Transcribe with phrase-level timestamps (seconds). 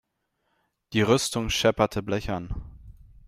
[0.93, 2.51] Die Rüstung schepperte blechern.